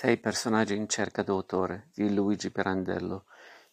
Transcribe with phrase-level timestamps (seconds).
[0.00, 3.24] Sei personaggi in cerca d'autore di Luigi Pirandello.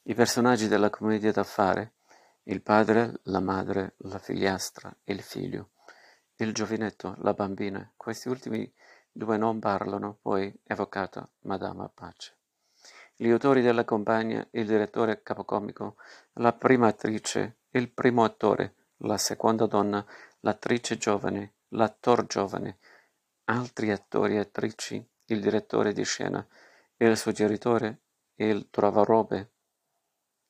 [0.05, 1.97] I personaggi della commedia d'affare:
[2.45, 5.73] il padre, la madre, la figliastra, il figlio,
[6.37, 7.93] il giovinetto, la bambina.
[7.95, 8.73] Questi ultimi
[9.11, 12.33] due non parlano, poi evocata Madama Apache.
[13.15, 15.97] Gli autori della compagnia, il direttore capocomico,
[16.39, 20.03] la prima attrice, il primo attore, la seconda donna,
[20.39, 22.79] l'attrice giovane, l'attor giovane,
[23.43, 26.45] altri attori e attrici, il direttore di scena,
[26.97, 27.99] il suggeritore,
[28.35, 29.51] il trovarobe,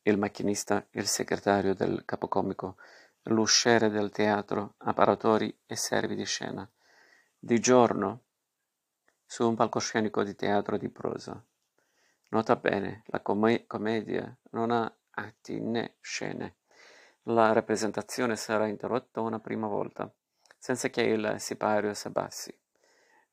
[0.03, 2.77] il macchinista, il segretario del capocomico,
[3.23, 6.69] l'usciere del teatro, apparatori e servi di scena.
[7.37, 8.23] Di giorno,
[9.25, 11.43] su un palcoscenico di teatro di prosa.
[12.29, 16.57] Nota bene, la com- commedia non ha atti né scene.
[17.23, 20.11] La rappresentazione sarà interrotta una prima volta,
[20.57, 21.93] senza che il sipario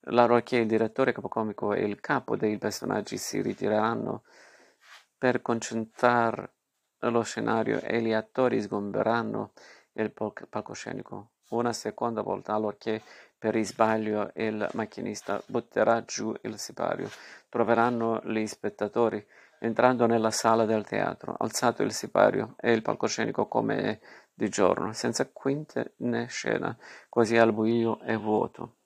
[0.02, 0.20] s'abbassi.
[0.20, 4.22] Allorché il direttore capocomico e il capo dei personaggi si ritireranno
[5.16, 6.50] per concentrare
[7.00, 9.52] lo scenario e gli attori sgomberanno
[9.94, 11.30] il palcoscenico.
[11.50, 13.02] Una seconda volta, allorché
[13.38, 17.10] per sbaglio il macchinista butterà giù il sipario,
[17.48, 19.24] troveranno gli spettatori
[19.58, 24.00] entrando nella sala del teatro, alzato il sipario e il palcoscenico come
[24.32, 26.76] di giorno, senza quinte né scena,
[27.08, 28.76] quasi al buio e vuoto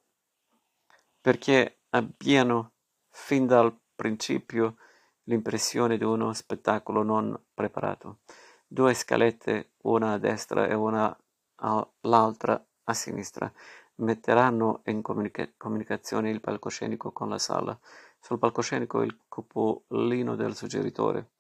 [1.27, 2.75] perché abbiano
[3.11, 4.77] fin dal principio
[5.25, 8.21] l'impressione di uno spettacolo non preparato.
[8.65, 11.13] Due scalette, una a destra e una
[11.57, 13.53] all'altra a sinistra,
[13.97, 17.77] metteranno in comunica- comunicazione il palcoscenico con la sala.
[18.21, 21.33] Sul palcoscenico il cupolino del suggeritore,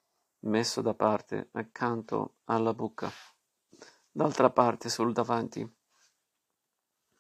[0.46, 3.08] messo da parte accanto alla buca.
[4.10, 5.76] D'altra parte, sul davanti,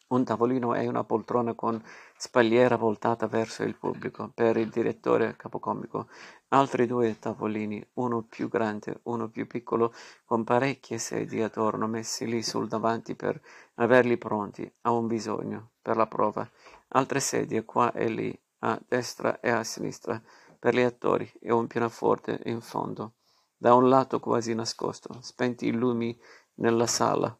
[0.08, 1.82] un tavolino e una poltrona con
[2.16, 6.08] spalliera voltata verso il pubblico per il direttore capocomico,
[6.48, 9.92] altri due tavolini, uno più grande, uno più piccolo,
[10.24, 13.40] con parecchie sedie attorno messi lì sul davanti per
[13.74, 14.70] averli pronti.
[14.82, 16.48] A un bisogno, per la prova,
[16.88, 20.20] altre sedie qua e lì, a destra e a sinistra,
[20.58, 23.14] per gli attori e un pianoforte in fondo,
[23.56, 26.18] da un lato quasi nascosto, spenti i lumi
[26.54, 27.36] nella sala.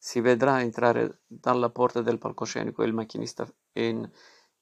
[0.00, 3.46] Si vedrà entrare dalla porta del palcoscenico il macchinista
[3.86, 4.10] in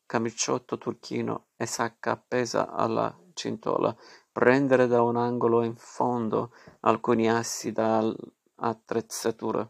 [0.07, 3.95] camiciotto turchino e sacca appesa alla cintola,
[4.31, 8.15] prendere da un angolo in fondo alcuni assi da
[8.57, 9.69] attrezzatura,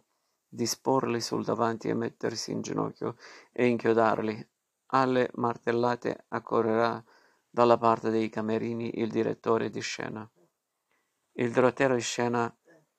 [0.48, 3.16] disporli sul davanti e mettersi in ginocchio
[3.52, 4.48] e inchiodarli.
[4.90, 7.02] Alle martellate accorrerà
[7.48, 10.30] dalla parte dei camerini il direttore di scena.
[11.32, 12.56] Il direttore di scena...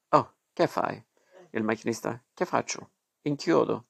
[0.09, 1.03] Oh, che fai?
[1.51, 2.91] Il macchinista: Che faccio?
[3.21, 3.87] Inchiodo.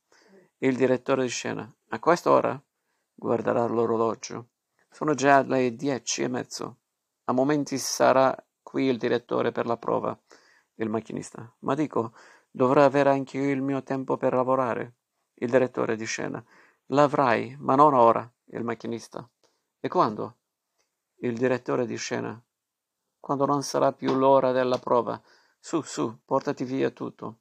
[0.58, 2.62] Il direttore di scena: A quest'ora?
[3.14, 4.50] Guarderà l'orologio.
[4.90, 6.80] Sono già le dieci e mezzo.
[7.26, 10.18] A momenti sarà qui il direttore per la prova.
[10.76, 12.12] Il macchinista: Ma dico,
[12.52, 14.96] dovrò avere anche io il mio tempo per lavorare.
[15.36, 16.44] Il direttore di scena:
[16.88, 18.30] L'avrai, ma non ora.
[18.48, 19.26] Il macchinista:
[19.80, 20.40] E quando?
[21.20, 22.38] Il direttore di scena:
[23.18, 25.22] Quando non sarà più l'ora della prova.
[25.58, 27.40] Su, su, portati via tutto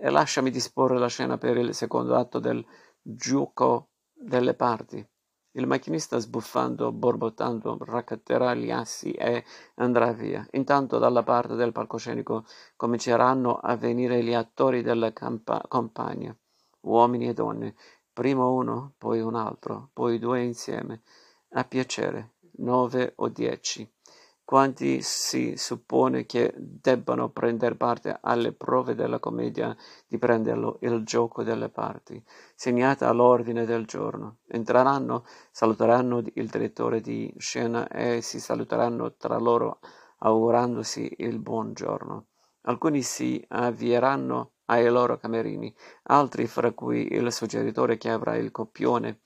[0.00, 2.64] e lasciami disporre la scena per il secondo atto del
[3.14, 5.06] gioco delle parti.
[5.52, 9.44] Il macchinista sbuffando, borbottando, raccatterà gli assi e
[9.76, 10.46] andrà via.
[10.52, 12.44] Intanto dalla parte del palcoscenico
[12.76, 16.36] cominceranno a venire gli attori della campa- compagnia,
[16.82, 17.74] uomini e donne,
[18.12, 21.02] primo uno, poi un altro, poi due insieme,
[21.52, 23.90] a piacere, nove o dieci
[24.48, 29.76] quanti si suppone che debbano prender parte alle prove della commedia
[30.06, 34.38] di prenderlo il gioco delle parti, segnata all'ordine del giorno.
[34.46, 39.80] Entreranno, saluteranno il direttore di scena e si saluteranno tra loro
[40.20, 42.28] augurandosi il buon giorno.
[42.62, 49.20] Alcuni si avvieranno ai loro camerini, altri, fra cui il suggeritore che avrà il copione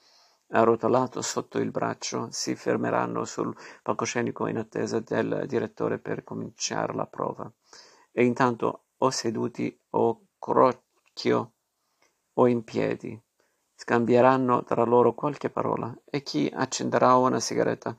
[0.52, 7.06] arrotolato sotto il braccio, si fermeranno sul palcoscenico in attesa del direttore per cominciare la
[7.06, 7.50] prova.
[8.10, 11.52] E intanto o seduti o crocchio
[12.34, 13.20] o in piedi
[13.74, 15.94] scambieranno tra loro qualche parola.
[16.04, 17.96] E chi accenderà una sigaretta,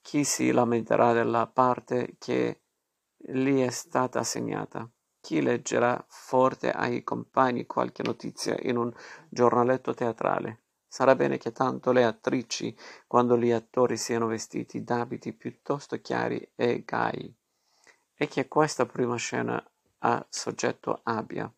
[0.00, 2.60] chi si lamenterà della parte che
[3.16, 4.88] gli è stata assegnata,
[5.20, 8.92] chi leggerà forte ai compagni qualche notizia in un
[9.28, 10.65] giornaletto teatrale
[10.96, 12.74] Sarà bene che tanto le attrici
[13.06, 17.36] quando gli attori siano vestiti d'abiti piuttosto chiari e gai,
[18.14, 19.62] e che questa prima scena
[19.98, 21.52] a soggetto abbia,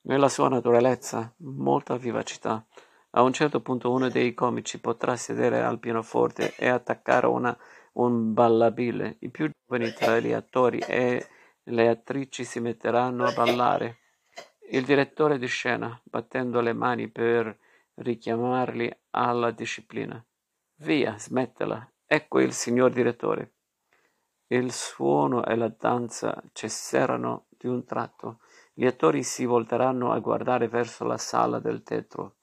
[0.00, 2.66] nella sua naturalezza, molta vivacità,
[3.10, 7.56] A un certo punto uno dei comici potrà sedere al pianoforte e attaccare una,
[7.94, 9.16] un ballabile.
[9.20, 11.24] I più giovani tra gli attori e
[11.62, 13.98] le attrici si metteranno a ballare.
[14.70, 17.56] Il direttore di scena, battendo le mani per
[18.00, 20.22] richiamarli alla disciplina.
[20.76, 21.88] Via, smettela.
[22.06, 23.54] Ecco il signor direttore.
[24.48, 28.40] Il suono e la danza cesseranno di un tratto.
[28.72, 32.36] Gli attori si volteranno a guardare verso la sala del teatro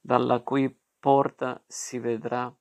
[0.00, 2.52] dalla cui porta si vedrà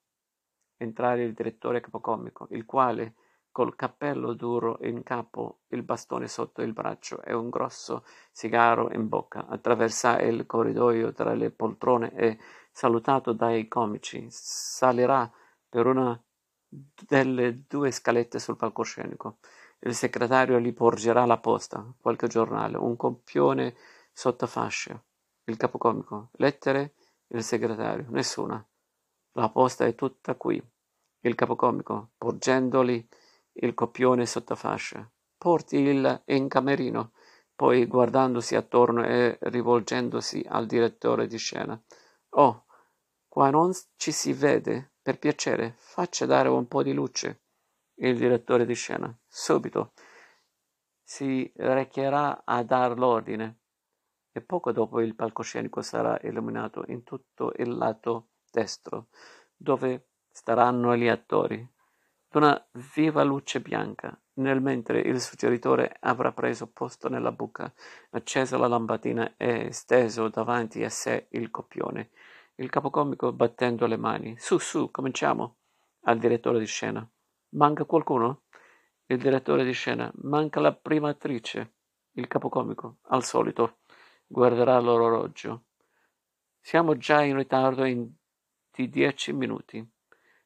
[0.77, 3.15] entrare il direttore capocomico, il quale,
[3.55, 9.07] col cappello duro in capo, il bastone sotto il braccio e un grosso sigaro in
[9.07, 12.37] bocca, attraversa il corridoio tra le poltrone e,
[12.69, 15.31] salutato dai comici, salirà
[15.69, 16.21] per una
[16.67, 19.37] delle due scalette sul palcoscenico.
[19.79, 23.73] Il segretario gli porgerà la posta, qualche giornale, un copione
[24.11, 25.01] sotto fascia,
[25.45, 26.95] il capocomico, lettere
[27.27, 28.61] il segretario: Nessuna.
[29.37, 30.61] La posta è tutta qui.
[31.21, 33.07] Il capocomico, porgendoli
[33.55, 35.09] il copione sotto fascia.
[35.37, 37.11] Porti il in camerino.
[37.55, 41.81] Poi guardandosi attorno e rivolgendosi al direttore di scena.
[42.29, 42.65] Oh,
[43.27, 44.93] qua non ci si vede.
[45.01, 47.43] Per piacere, faccia dare un po' di luce.
[47.95, 49.15] Il direttore di scena.
[49.27, 49.93] Subito.
[51.03, 53.59] Si recherà a dar l'ordine
[54.37, 59.07] e poco dopo il palcoscenico sarà illuminato in tutto il lato destro,
[59.55, 61.65] dove staranno gli attori,
[62.35, 67.73] d'una viva luce bianca, nel mentre il suggeritore avrà preso posto nella buca,
[68.09, 72.09] accesa la lampadina e steso davanti a sé il copione,
[72.55, 74.35] il capocomico battendo le mani.
[74.37, 75.59] Su, su, cominciamo.
[76.07, 77.09] Al direttore di scena.
[77.51, 78.41] Manca qualcuno?
[79.05, 80.11] Il direttore di scena.
[80.23, 81.75] Manca la prima attrice.
[82.15, 82.97] Il capocomico.
[83.03, 83.77] Al solito
[84.27, 85.67] guarderà l'orologio.
[86.59, 88.11] Siamo già in ritardo in
[88.71, 89.89] di dieci minuti.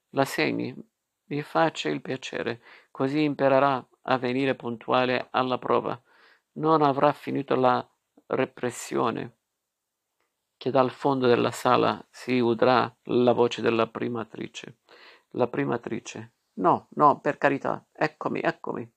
[0.10, 0.76] La segni,
[1.30, 2.62] mi faccia il piacere,
[2.92, 6.00] così imparerà a venire puntuale alla prova.
[6.54, 7.88] Non avrà finito la
[8.28, 9.38] repressione.
[10.58, 14.80] Che dal fondo della sala si udrà la voce della prima attrice.
[15.34, 16.34] La prima attrice.
[16.54, 18.92] No, no, per carità, eccomi, eccomi.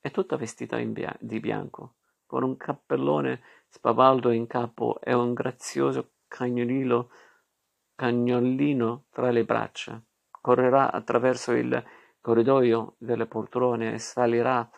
[0.00, 1.94] È tutta vestita bia- di bianco,
[2.26, 7.10] con un cappellone spavaldo in capo e un grazioso cagnolino
[9.10, 10.02] tra le braccia.
[10.40, 11.84] Correrà attraverso il
[12.20, 14.68] corridoio delle poltrone e salirà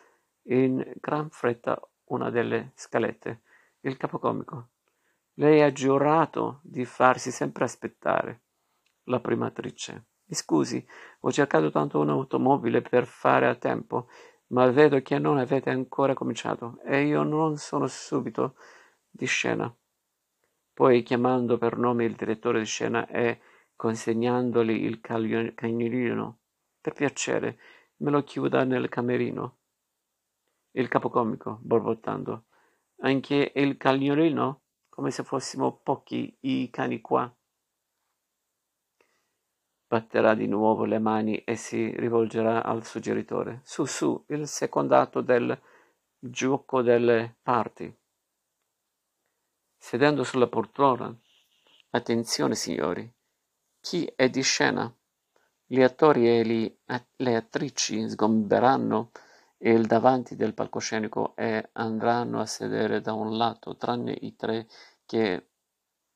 [0.45, 3.43] in gran fretta una delle scalette.
[3.81, 4.69] Il capocomico.
[5.35, 8.43] Lei ha giurato di farsi sempre aspettare.
[9.05, 10.05] La primatrice.
[10.27, 10.87] Mi scusi,
[11.21, 14.09] ho cercato tanto un'automobile per fare a tempo,
[14.49, 18.55] ma vedo che non avete ancora cominciato e io non sono subito
[19.09, 19.75] di scena.
[20.73, 23.41] Poi chiamando per nome il direttore di scena e
[23.81, 26.41] consegnandogli il cagnolino,
[26.83, 27.59] per piacere,
[28.01, 29.57] me lo chiuda nel camerino.
[30.73, 32.45] Il capocomico, borbottando,
[32.99, 37.35] anche il cagnolino, come se fossimo pochi i cani qua.
[39.87, 43.63] Batterà di nuovo le mani e si rivolgerà al suggeritore.
[43.65, 45.59] Su, su, il secondato del
[46.19, 47.91] gioco delle parti
[49.79, 51.19] sedendo sulla poltrona.
[51.93, 53.11] Attenzione, signori.
[53.81, 54.95] Chi è di scena?
[55.65, 56.77] Gli attori e
[57.17, 59.11] le attrici sgomberanno
[59.59, 64.69] il davanti del palcoscenico e andranno a sedere da un lato, tranne i tre
[65.07, 65.49] che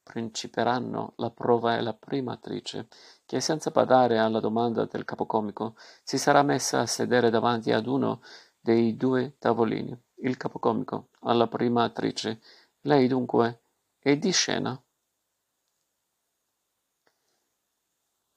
[0.03, 2.89] principeranno la prova e la prima attrice,
[3.25, 8.21] che senza badare alla domanda del capocomico si sarà messa a sedere davanti ad uno
[8.61, 9.99] dei due tavolini.
[10.17, 12.41] Il capocomico alla prima attrice
[12.83, 13.63] lei dunque
[13.99, 14.79] è di scena.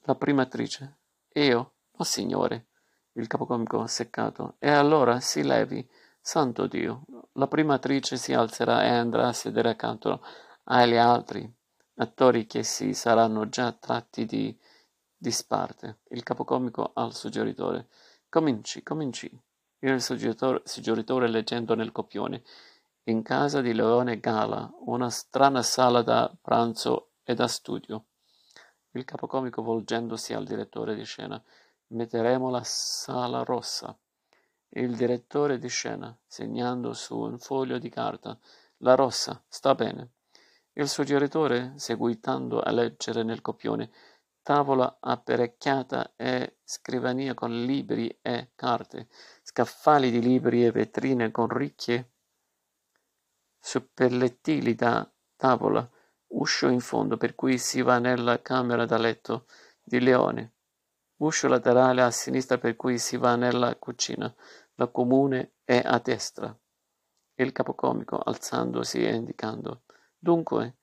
[0.08, 1.00] La prima attrice.
[1.34, 1.74] Io?
[1.98, 2.68] Oh signore.
[3.16, 4.56] Il capocomico seccato.
[4.58, 5.86] E allora si levi.
[6.22, 7.04] Santo Dio.
[7.34, 10.22] La prima attrice si alzerà e andrà a sedere accanto
[10.64, 11.54] agli altri
[11.96, 14.58] attori che si saranno già tratti di
[15.18, 16.00] disparte.
[16.12, 17.90] Il capocomico al suggeritore.
[18.30, 19.30] Cominci, cominci.
[19.80, 22.44] Il suggeritore, suggeritore leggendo nel copione
[23.08, 28.06] in casa di Leone Gala, una strana sala da pranzo e da studio.
[28.98, 31.40] Il capocomico volgendosi al direttore di scena.
[31.90, 33.96] Metteremo la sala rossa.
[34.70, 38.36] Il direttore di scena, segnando su un foglio di carta.
[38.78, 40.14] La rossa, sta bene.
[40.74, 43.92] Il suggeritore, seguitando a leggere nel copione,
[44.42, 49.10] tavola apparecchiata e scrivania con libri e carte,
[49.44, 52.14] scaffali di libri e vetrine con ricche
[53.60, 55.88] suppellettili da tavola,
[56.30, 59.46] uscio in fondo per cui si va nella camera da letto
[59.82, 60.54] di Leone,
[61.18, 64.34] uscio laterale a sinistra per cui si va nella cucina,
[64.76, 66.56] la comune è a destra.
[67.36, 69.84] Il capocomico alzandosi e indicando.
[70.18, 70.78] Dunque,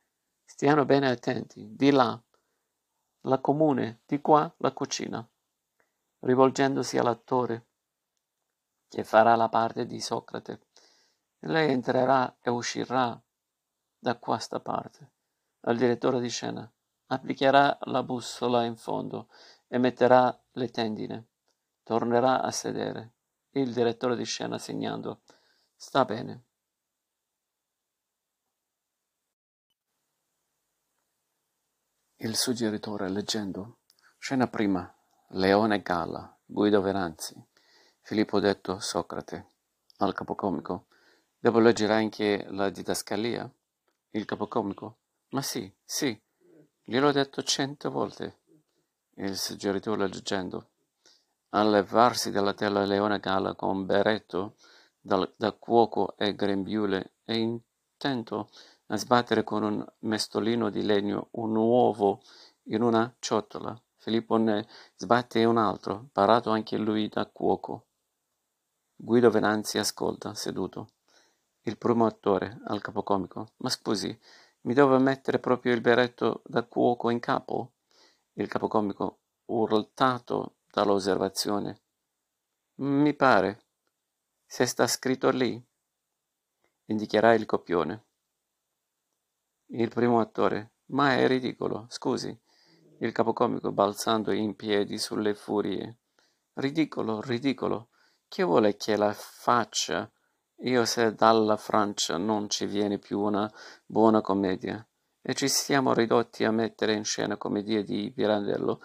[0.45, 2.21] stiano bene attenti, di là,
[3.23, 5.29] la comune, di qua la cucina.
[6.21, 7.67] Rivolgendosi all'attore,
[8.89, 10.61] che farà la parte di Socrate,
[11.41, 13.21] lei entrerà e uscirà
[13.99, 15.13] da questa parte
[15.65, 16.71] al direttore di scena.
[17.07, 19.29] Applicherà la bussola in fondo
[19.69, 21.27] e metterà le tendine.
[21.83, 23.13] Tornerà a sedere.
[23.51, 25.23] Il direttore di scena segnando.
[25.77, 26.45] Sta bene.
[32.17, 33.81] Il suggeritore leggendo.
[34.19, 34.93] Scena prima.
[35.29, 36.37] Leone Galla.
[36.45, 37.35] Guido Venanzi.
[38.01, 39.53] Filippo detto Socrate.
[39.99, 40.87] Al capocomico.
[41.39, 43.49] Devo leggere anche la didascalia?
[44.11, 44.99] Il capocomico.
[45.35, 46.17] Ma sì, sì,
[46.85, 48.39] gliel'ho detto cento volte.
[49.17, 50.69] Il suggeritore leggendo.
[51.51, 54.55] A levarsi dalla tela Leone Gala con berretto
[55.01, 58.49] da, da cuoco e grembiule e intento
[58.87, 62.23] a sbattere con un mestolino di legno un uovo
[62.67, 63.77] in una ciotola.
[63.97, 64.65] Filippo ne
[64.95, 67.87] sbatte un altro, parato anche lui da cuoco.
[68.95, 70.91] Guido Venanzi ascolta, seduto.
[71.63, 73.49] Il primo attore, al capocomico.
[73.57, 74.17] Ma scusi,
[74.65, 77.75] mi devo mettere proprio il berretto da cuoco in capo?
[78.35, 81.83] Il capocomico, urtato dall'osservazione.
[82.77, 83.67] Mi pare.
[84.47, 85.63] Se sta scritto lì.
[86.87, 88.05] Indicherà il copione.
[89.67, 90.73] Il primo attore.
[90.87, 92.37] Ma è ridicolo, scusi.
[93.01, 95.99] Il capocomico balzando in piedi sulle furie.
[96.55, 97.91] Ridicolo, ridicolo.
[98.29, 100.11] Chi vuole che la faccia
[100.63, 103.51] io se dalla Francia non ci viene più una
[103.85, 104.87] buona commedia,
[105.21, 108.81] e ci siamo ridotti a mettere in scena commedie di Pirandello,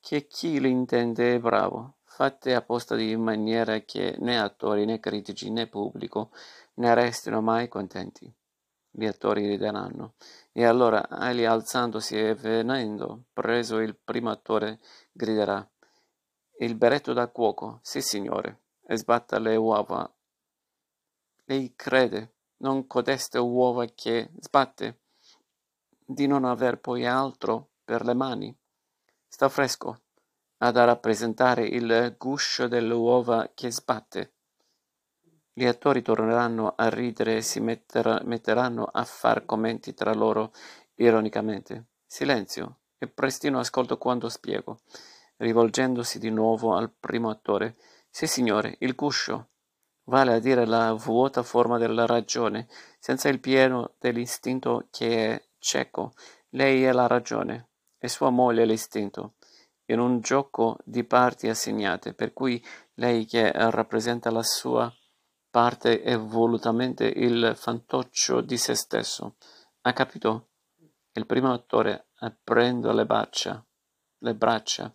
[0.00, 5.50] che chi li intende è bravo, fatte apposta di maniera che né attori né critici
[5.50, 6.30] né pubblico
[6.74, 8.32] ne restino mai contenti.
[8.90, 10.14] Gli attori rideranno.
[10.52, 14.80] E allora egli alzandosi e venendo, preso il primo attore,
[15.12, 15.68] griderà
[16.58, 20.10] Il berretto da cuoco, sì signore, e sbatta le uova
[21.48, 25.02] lei crede, non codeste uova che sbatte,
[26.04, 28.56] di non aver poi altro per le mani.
[29.28, 30.02] Sta fresco,
[30.58, 34.32] ad rappresentare il guscio delle uova che sbatte.
[35.52, 40.52] Gli attori torneranno a ridere e si metter- metteranno a far commenti tra loro
[40.96, 41.86] ironicamente.
[42.04, 44.80] Silenzio, e prestino ascolto quando spiego.
[45.36, 47.76] Rivolgendosi di nuovo al primo attore.
[48.10, 49.50] Sì, signore, il guscio
[50.06, 56.14] vale a dire la vuota forma della ragione, senza il pieno dell'istinto che è cieco.
[56.50, 59.34] Lei è la ragione, e sua moglie l'istinto,
[59.86, 64.92] in un gioco di parti assegnate, per cui lei che rappresenta la sua
[65.50, 69.36] parte è volutamente il fantoccio di se stesso.
[69.82, 70.50] Ha capito?
[71.12, 73.64] Il primo attore aprendo le braccia,
[74.18, 74.94] le braccia.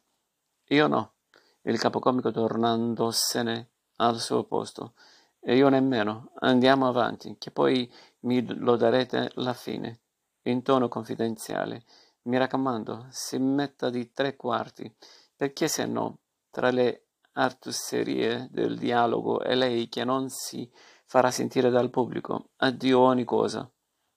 [0.68, 1.15] Io no.
[1.63, 3.71] Il capocomico tornandosene
[4.01, 4.93] al suo posto.
[5.39, 6.31] E io nemmeno.
[6.39, 7.91] Andiamo avanti, che poi
[8.22, 10.01] mi lo darete alla fine.
[10.43, 11.84] In tono confidenziale.
[12.24, 14.93] Mi raccomando, si metta di tre quarti,
[15.36, 16.20] perché se no,
[16.51, 20.70] tra le artusserie del dialogo e lei che non si
[21.05, 23.70] farà sentire dal pubblico, addio ogni cosa,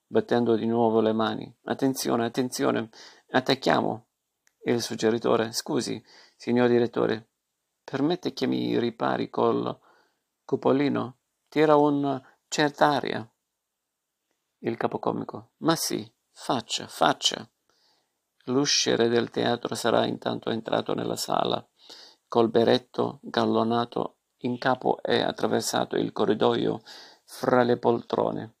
[0.05, 1.51] battendo di nuovo le mani.
[1.63, 2.89] Attenzione, attenzione,
[3.31, 4.05] attacchiamo.
[4.65, 6.03] Il suggeritore, scusi,
[6.35, 7.29] signor direttore,
[7.85, 9.79] Permette che mi ripari col
[10.43, 11.17] cupolino?
[11.47, 13.31] Tira un cert'aria.
[14.61, 15.51] Il capocomico.
[15.57, 17.47] Ma sì, faccia, faccia.
[18.45, 21.63] L'usciere del teatro sarà intanto entrato nella sala,
[22.27, 26.81] col berretto gallonato in capo e attraversato il corridoio
[27.23, 28.55] fra le poltrone.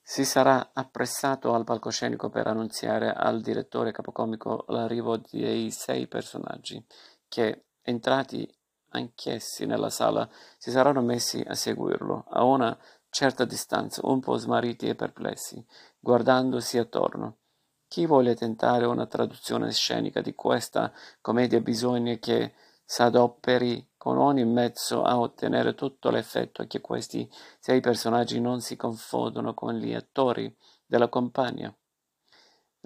[0.00, 6.84] Si sarà appressato al palcoscenico per annunziare al direttore capocomico l'arrivo dei sei personaggi
[7.26, 8.50] che, Entrati
[8.92, 10.26] anch'essi nella sala,
[10.56, 12.76] si saranno messi a seguirlo, a una
[13.10, 15.62] certa distanza, un po' smarriti e perplessi,
[16.00, 17.40] guardandosi attorno.
[17.86, 22.54] Chi vuole tentare una traduzione scenica di questa commedia bisogna che
[22.86, 29.52] s'adoperi con ogni mezzo a ottenere tutto l'effetto che questi sei personaggi non si confondano
[29.52, 31.74] con gli attori della compagnia.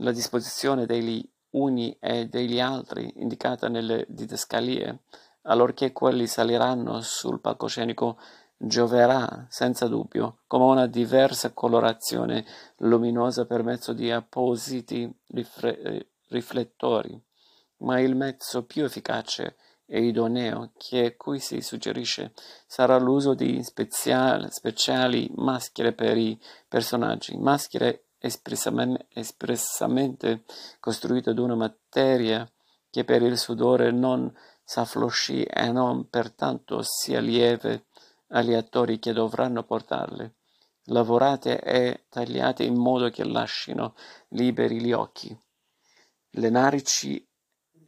[0.00, 5.00] La disposizione degli uni e degli altri indicata nelle didascalie,
[5.42, 8.18] allorché quelli saliranno sul palcoscenico
[8.56, 12.44] gioverà senza dubbio come una diversa colorazione
[12.78, 17.20] luminosa per mezzo di appositi rifre- riflettori,
[17.78, 22.32] ma il mezzo più efficace e idoneo che qui si suggerisce
[22.66, 26.38] sarà l'uso di speciali, speciali maschere per i
[26.68, 30.44] personaggi, maschere espressamente,
[30.80, 32.50] costruite d'una materia
[32.90, 34.32] che per il sudore non
[34.64, 37.86] s'afflosci e non pertanto sia lieve
[38.28, 40.34] agli attori che dovranno portarle,
[40.84, 43.94] lavorate e tagliate in modo che lascino
[44.28, 45.38] liberi gli occhi,
[46.30, 47.26] le narici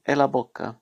[0.02, 0.78] e la bocca.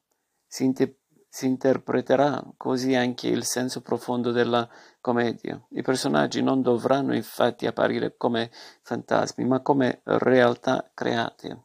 [0.47, 0.97] Si, inter-
[1.28, 4.69] si interpreterà così anche il senso profondo della
[5.09, 5.59] commedia.
[5.71, 8.50] I personaggi non dovranno infatti apparire come
[8.83, 11.62] fantasmi, ma come realtà create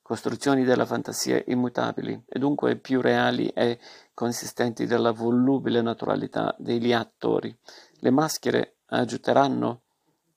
[0.00, 3.78] costruzioni della fantasia immutabili e dunque più reali e
[4.14, 7.54] consistenti della volubile naturalità degli attori.
[8.00, 9.82] Le maschere aiuteranno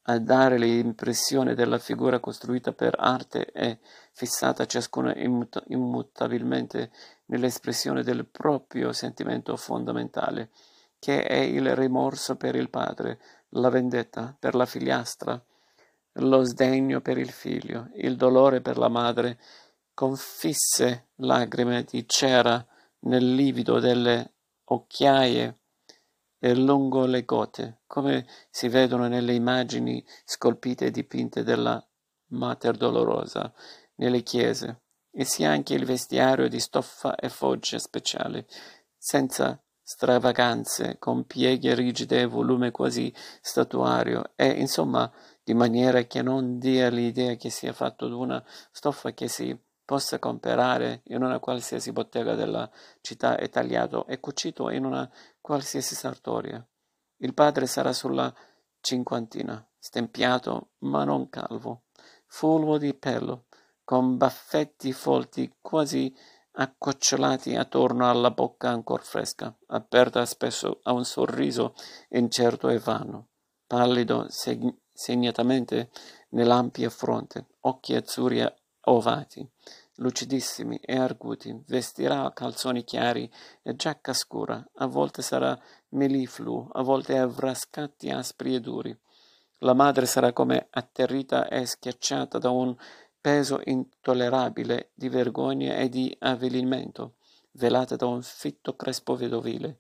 [0.08, 3.80] a dare l'impressione della figura costruita per arte e
[4.12, 6.92] fissata ciascuna immut- immutabilmente
[7.28, 10.50] nell'espressione del proprio sentimento fondamentale,
[11.00, 15.44] che è il rimorso per il padre, la vendetta per la figliastra,
[16.20, 19.40] lo sdegno per il figlio, il dolore per la madre
[19.94, 22.66] confisse lagrime di cera
[23.02, 24.34] nel livido delle
[24.66, 25.60] occhiaie
[26.38, 31.84] e lungo le gote, come si vedono nelle immagini scolpite e dipinte della
[32.28, 33.52] Mater Dolorosa
[33.96, 38.46] nelle chiese, e sia anche il vestiario di stoffa e foggia speciale,
[38.98, 45.12] senza stravaganze, con pieghe rigide e volume quasi statuario, e insomma
[45.44, 51.02] di maniera che non dia l'idea che sia fatto d'una stoffa che si possa comprare
[51.06, 52.68] in una qualsiasi bottega della
[53.02, 55.08] città e tagliato e cucito in una
[55.40, 56.66] qualsiasi sartoria.
[57.18, 58.34] Il padre sarà sulla
[58.82, 61.84] cinquantina, stempiato ma non calvo,
[62.26, 63.46] fulvo di pelo,
[63.84, 66.12] con baffetti folti quasi
[66.58, 71.74] accocciolati attorno alla bocca ancor fresca, aperta spesso a un sorriso
[72.10, 73.28] incerto e vano,
[73.68, 75.90] pallido seg- segnatamente
[76.30, 78.46] nell'ampia fronte, occhi azzurri
[78.82, 79.48] ovati,
[79.96, 83.30] lucidissimi e arguti, vestirà calzoni chiari
[83.62, 85.58] e giacca scura, a volte sarà
[85.90, 88.98] melifluo, a volte avrà scatti aspri e duri.
[89.60, 92.76] La madre sarà come atterrita e schiacciata da un
[93.26, 97.16] peso intollerabile di vergogna e di avvelimento,
[97.54, 99.80] velata da un fitto crespo vedovile.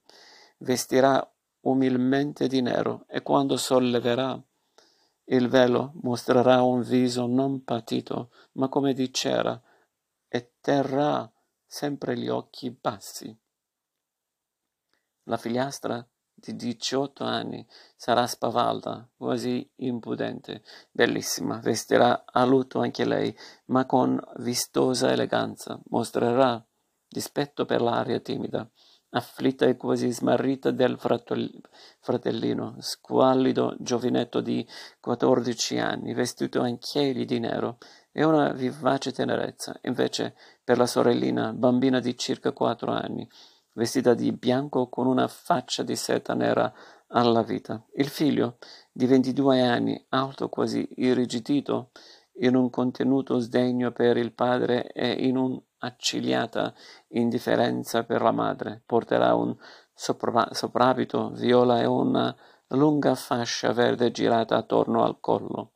[0.58, 1.31] Vestirà
[1.62, 4.41] umilmente di nero e quando solleverà
[5.25, 9.62] il velo mostrerà un viso non patito, ma come di cera,
[10.27, 11.31] e terrà
[11.67, 13.38] sempre gli occhi bassi.
[15.25, 16.03] La figliastra
[16.45, 24.19] di diciotto anni sarà spavalda, quasi impudente, bellissima, vestirà a lutto anche lei, ma con
[24.38, 26.63] vistosa eleganza, mostrerà
[27.08, 28.69] dispetto per l'aria timida,
[29.10, 34.67] afflitta e quasi smarrita del fratellino, squallido giovinetto di
[34.99, 37.77] quattordici anni, vestito anch'egli di nero,
[38.12, 43.27] e una vivace tenerezza, invece per la sorellina, bambina di circa quattro anni,
[43.75, 46.73] vestita di bianco con una faccia di seta nera
[47.07, 47.83] alla vita.
[47.93, 48.57] Il figlio,
[48.91, 51.91] di ventidue anni, alto quasi irrigidito,
[52.39, 56.73] in un contenuto sdegno per il padre e in un'accigliata
[57.09, 58.81] indifferenza per la madre.
[58.85, 59.55] Porterà un
[59.93, 62.35] sopra- soprabito viola e una
[62.69, 65.71] lunga fascia verde girata attorno al collo.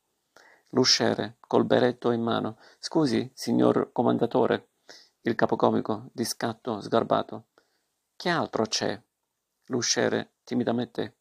[0.69, 2.57] L'usciere, col berretto in mano.
[2.77, 4.69] Scusi, signor commendatore.
[5.21, 7.45] Il capocomico, di scatto, sgarbato.
[8.19, 9.01] Che altro c'è?
[9.67, 11.19] L'usciere, timidamente.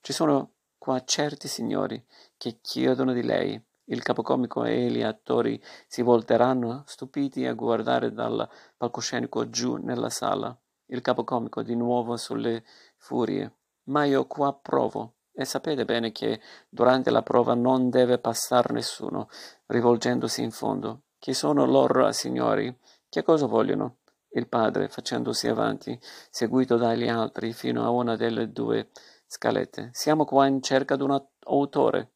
[0.00, 2.00] Ci sono qua certi signori
[2.36, 3.60] che chiedono di lei.
[3.86, 10.56] Il capocomico e gli attori si volteranno stupiti a guardare dal palcoscenico giù nella sala.
[10.84, 12.62] Il capocomico di nuovo sulle
[12.96, 13.52] furie.
[13.86, 15.14] Ma io qua provo.
[15.32, 19.28] E sapete bene che durante la prova non deve passare nessuno,
[19.66, 21.06] rivolgendosi in fondo.
[21.18, 22.72] Chi sono loro signori?
[23.08, 23.96] Che cosa vogliono?
[24.36, 28.90] Il padre, facendosi avanti, seguito dagli altri fino a una delle due
[29.26, 29.88] scalette.
[29.92, 32.12] Siamo qua in cerca di un autore.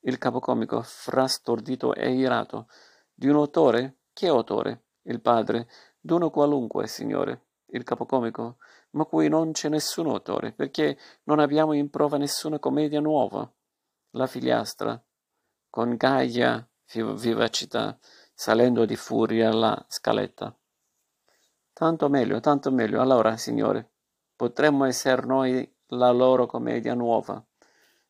[0.00, 2.68] Il capocomico, frastordito e irato.
[3.14, 4.00] Di un autore?
[4.12, 4.88] Che autore?
[5.04, 5.66] Il padre.
[5.98, 7.46] D'uno qualunque, signore.
[7.68, 8.58] Il capocomico.
[8.90, 13.50] Ma qui non c'è nessun autore, perché non abbiamo in prova nessuna commedia nuova.
[14.10, 15.02] La figliastra,
[15.70, 17.98] con gaia vivacità,
[18.34, 20.54] salendo di furia la scaletta.
[21.74, 23.00] Tanto meglio, tanto meglio.
[23.00, 23.90] Allora, signore,
[24.36, 27.44] potremmo essere noi la loro commedia nuova.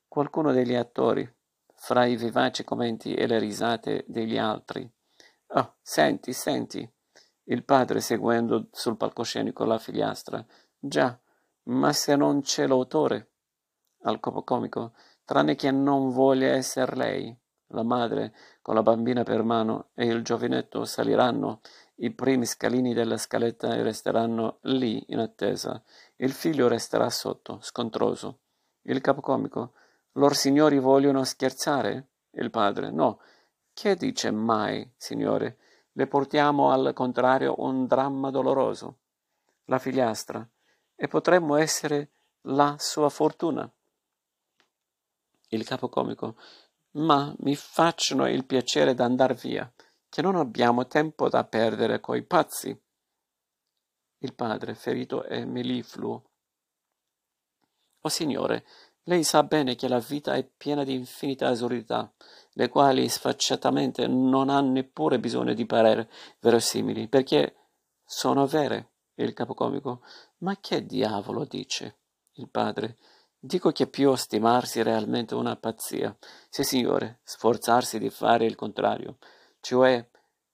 [0.06, 1.26] Qualcuno degli attori,
[1.74, 4.86] fra i vivaci commenti e le risate degli altri.
[5.46, 6.86] Oh, senti, senti.
[7.44, 10.44] Il padre seguendo sul palcoscenico la figliastra.
[10.78, 11.18] Già,
[11.64, 13.30] ma se non c'è l'autore?
[14.02, 14.92] Al comico,
[15.24, 17.34] tranne che non voglia esser lei.
[17.68, 21.62] La madre, con la bambina per mano, e il giovinetto saliranno
[21.96, 25.82] i primi scalini della scaletta resteranno lì in attesa.
[26.16, 28.40] Il figlio resterà sotto, scontroso.
[28.82, 29.74] Il capocomico,
[30.12, 32.08] Lor signori vogliono scherzare?
[32.32, 33.20] Il padre, no.
[33.72, 35.58] Che dice mai, signore?
[35.92, 38.98] Le portiamo al contrario un dramma doloroso.
[39.66, 40.46] La figliastra,
[40.94, 42.10] e potremmo essere
[42.42, 43.70] la sua fortuna.
[45.48, 46.36] Il capocomico,
[46.92, 49.70] ma mi facciano il piacere d'andar via,
[50.14, 52.70] che non abbiamo tempo da perdere coi pazzi.
[54.18, 56.22] Il padre, ferito e mellifluo.
[58.00, 58.64] O signore,
[59.06, 62.14] lei sa bene che la vita è piena di infinite assurdità,
[62.52, 67.56] le quali sfacciatamente non hanno neppure bisogno di parere verosimili, perché
[68.04, 68.90] sono vere.
[69.14, 70.02] Il capocomico,
[70.38, 71.98] ma che diavolo dice?
[72.34, 72.98] Il padre,
[73.36, 76.16] dico che più stimarsi realmente una pazzia.
[76.48, 79.18] Sì, signore, sforzarsi di fare il contrario,
[79.64, 80.06] cioè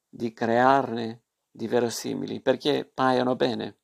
[0.09, 3.79] di crearne di verosimili, perché paiono bene.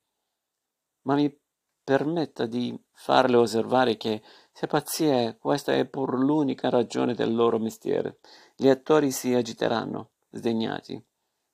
[1.01, 1.37] Ma mi
[1.83, 8.19] permetta di farle osservare che se pazzia questa è pur l'unica ragione del loro mestiere.
[8.55, 11.05] Gli attori si agiteranno, sdegnati.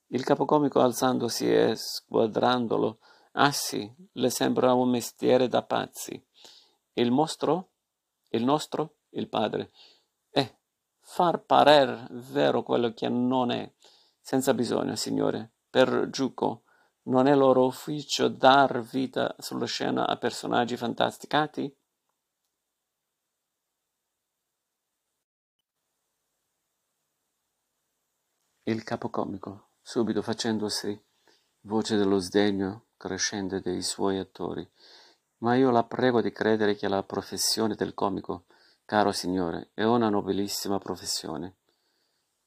[0.08, 3.00] Il capocomico alzandosi e squadrandolo,
[3.34, 6.24] ah sì, le sembra un mestiere da pazzi.
[6.94, 7.72] Il mostro?
[8.30, 8.98] Il nostro?
[9.10, 9.72] Il padre.
[11.14, 13.72] Far parer vero quello che non è,
[14.20, 16.64] senza bisogno, signore, per giuco
[17.04, 21.78] non è loro ufficio dar vita sulla scena a personaggi fantasticati?
[28.64, 31.00] Il capocomico, subito facendosi
[31.66, 34.68] voce dello sdegno crescente dei suoi attori.
[35.44, 38.46] Ma io la prego di credere che la professione del comico,
[38.86, 41.56] caro signore, è una nobilissima professione.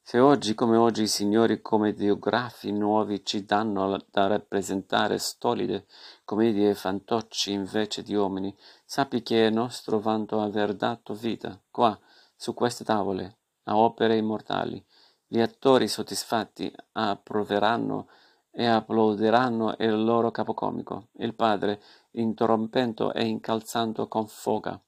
[0.01, 5.85] Se oggi come oggi i signori commediografi nuovi ci danno da rappresentare stolide
[6.23, 11.99] commedie fantocci invece di uomini, sappi che è nostro vanto aver dato vita, qua,
[12.35, 14.81] su queste tavole, a opere immortali.
[15.25, 18.07] Gli attori soddisfatti approveranno
[18.51, 24.81] e applaudiranno il loro capocomico, il padre, interrompendo e incalzando con foga.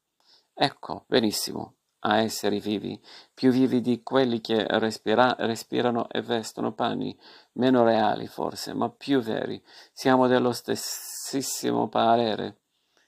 [0.62, 3.02] Ecco, benissimo, a esseri vivi,
[3.34, 7.17] più vivi di quelli che respira- respirano e vestono panni,
[7.54, 9.63] meno reali forse, ma più veri.
[9.93, 12.58] Siamo dello stessissimo parere.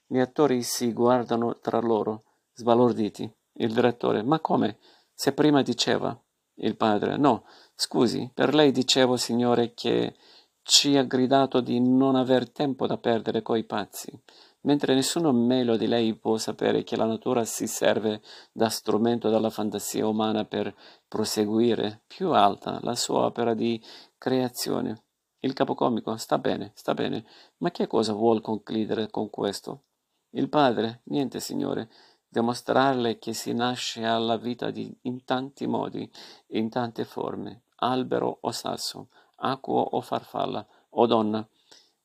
[0.08, 3.30] Gli attori si guardano tra loro, sbalorditi.
[3.56, 4.78] Il direttore, ma come?
[5.14, 6.18] Se prima diceva.
[6.62, 7.44] Il padre, no,
[7.76, 10.16] scusi, per lei dicevo, signore, che
[10.62, 14.18] ci ha gridato di non aver tempo da perdere coi pazzi
[14.62, 18.22] mentre nessuno meglio di lei può sapere che la natura si serve
[18.52, 20.76] da strumento della fantasia umana per
[21.08, 23.82] proseguire più alta la sua opera di
[24.18, 25.04] creazione.
[25.40, 27.26] Il capocomico sta bene, sta bene,
[27.58, 29.84] ma che cosa vuol concludere con questo?
[30.32, 31.90] Il padre, niente signore,
[32.28, 36.10] dimostrarle che si nasce alla vita di, in tanti modi,
[36.50, 41.46] in tante forme, albero o sasso, acqua o farfalla o donna,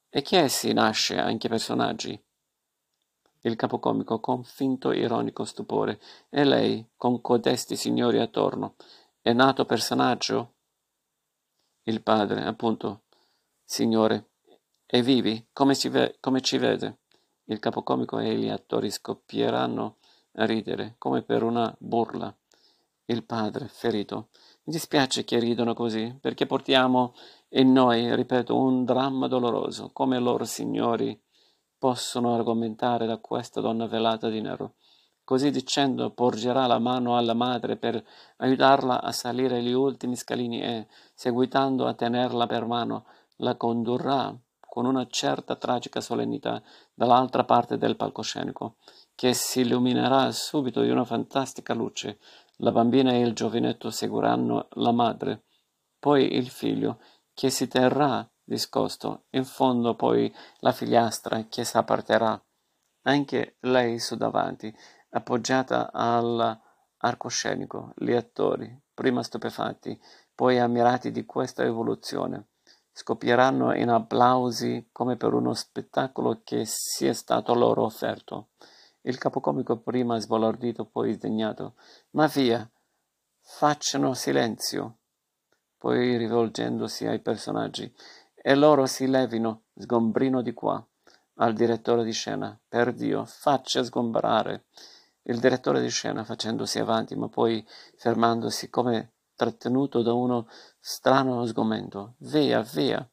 [0.08, 2.20] e che si nasce anche personaggi,
[3.46, 6.00] il capocomico con finto ironico stupore.
[6.28, 8.74] E lei, con codesti signori attorno,
[9.20, 10.54] è nato personaggio?
[11.84, 13.02] Il padre, appunto,
[13.64, 14.30] signore,
[14.84, 16.98] e vivi, come, ve- come ci vede?
[17.44, 19.96] Il capocomico e gli attori scoppieranno
[20.32, 22.36] a ridere, come per una burla.
[23.04, 24.30] Il padre, ferito,
[24.64, 27.14] mi dispiace che ridono così, perché portiamo
[27.50, 31.16] in noi, ripeto, un dramma doloroso, come loro signori
[31.86, 34.74] possono argomentare da questa donna velata di nero.
[35.22, 38.04] Così dicendo porgerà la mano alla madre per
[38.38, 44.84] aiutarla a salire gli ultimi scalini e, seguitando a tenerla per mano, la condurrà con
[44.84, 46.60] una certa tragica solennità
[46.92, 48.78] dall'altra parte del palcoscenico,
[49.14, 52.18] che si illuminerà subito di una fantastica luce.
[52.56, 55.44] La bambina e il giovinetto seguiranno la madre,
[56.00, 56.98] poi il figlio,
[57.32, 62.40] che si terrà discosto, in fondo poi la figliastra che s'apparterà,
[63.02, 64.74] anche lei su davanti,
[65.10, 70.00] appoggiata all'arcoscenico, gli attori, prima stupefatti,
[70.34, 72.48] poi ammirati di questa evoluzione,
[72.92, 78.50] scoppieranno in applausi come per uno spettacolo che sia stato loro offerto.
[79.02, 81.74] Il capocomico prima sbalordito, poi sdegnato.
[82.10, 82.68] Ma via,
[83.40, 84.98] facciano silenzio.
[85.78, 87.94] Poi rivolgendosi ai personaggi.
[88.48, 90.80] E loro si levino, sgombrino di qua,
[91.38, 92.56] al direttore di scena.
[92.68, 94.66] Per Dio, faccia sgombrare.
[95.22, 100.46] Il direttore di scena facendosi avanti, ma poi fermandosi come trattenuto da uno
[100.78, 102.14] strano sgomento.
[102.18, 103.04] Via, via.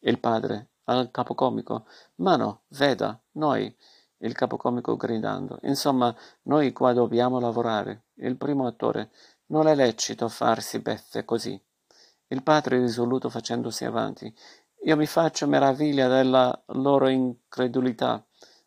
[0.00, 1.86] Il padre, al capocomico.
[2.16, 3.72] Ma no, veda, noi.
[4.16, 5.60] Il capocomico gridando.
[5.62, 6.12] Insomma,
[6.46, 8.06] noi qua dobbiamo lavorare.
[8.14, 9.12] Il primo attore.
[9.50, 11.56] Non è lecito farsi beffe così.
[12.32, 14.34] Il padre risoluto facendosi avanti.
[14.84, 18.26] Io mi faccio meraviglia della loro incredulità.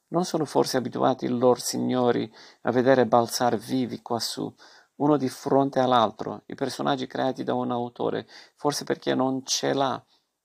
[0.10, 4.54] Non sono forse abituati i loro signori a vedere balzar vivi quassù,
[4.97, 10.01] uno di fronte all'altro, i personaggi creati da un autore, forse perché non ce l'ha,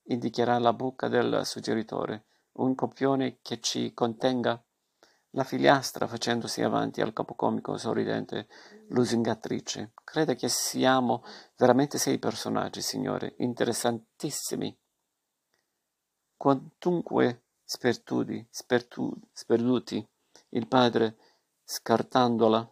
[0.07, 2.25] indicherà la bocca del suggeritore,
[2.57, 4.61] un copione che ci contenga?
[5.35, 8.49] La figliastra, facendosi avanti al capocomico sorridente,
[8.89, 11.23] lusingatrice, crede che siamo
[11.55, 14.77] veramente sei personaggi, signore, interessantissimi.
[16.41, 20.03] Quantunque spertudi, spertu, sperduti,
[20.49, 21.15] il padre,
[21.63, 22.67] scartandola.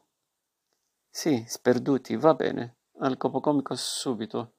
[1.07, 4.53] Sì, sperduti, va bene, al capocomico subito.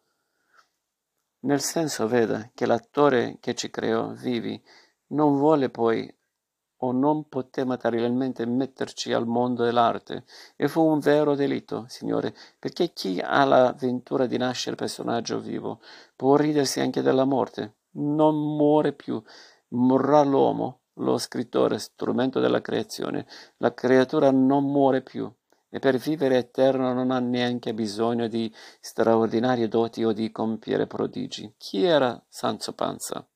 [1.41, 4.63] Nel senso, veda, che l'attore che ci creò, Vivi,
[5.09, 6.09] non vuole poi
[6.83, 12.93] o non poté materialmente metterci al mondo dell'arte, e fu un vero delitto, signore, perché
[12.93, 15.81] chi ha la ventura di nascere personaggio vivo
[16.15, 19.23] può ridersi anche della morte non muore più,
[19.69, 23.27] morrà l'uomo, lo scrittore, strumento della creazione.
[23.59, 25.33] La creatura non muore più
[25.69, 31.55] e per vivere eterno non ha neanche bisogno di straordinarie doti o di compiere prodigi.
[31.57, 33.27] Chi era Sanzo Panza?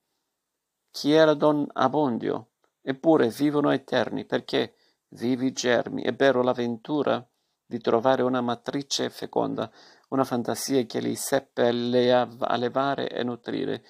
[0.91, 2.51] Chi era Don Abondio?
[2.83, 4.75] Eppure vivono eterni perché
[5.11, 7.27] vivi germi ebbero l'avventura
[7.67, 9.71] di trovare una matrice feconda,
[10.09, 13.85] una fantasia che li seppe allevare e nutrire